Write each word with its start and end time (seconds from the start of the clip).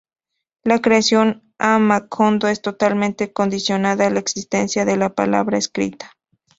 La 0.63 0.79
creación 0.81 1.43
de 1.59 1.77
Macondo 1.77 2.47
es 2.47 2.63
totalmente 2.63 3.31
condicionada 3.33 4.07
a 4.07 4.09
la 4.09 4.19
existencia 4.19 4.83
de 4.83 4.97
la 4.97 5.13
palabra 5.13 5.59
escrita. 5.59 6.13